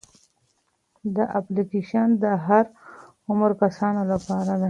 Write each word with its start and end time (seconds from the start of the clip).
دا 1.15 1.23
اپلیکیشن 1.39 2.07
د 2.23 2.25
هر 2.45 2.65
عمر 3.29 3.51
کسانو 3.61 4.01
لپاره 4.11 4.51
دی. 4.57 4.59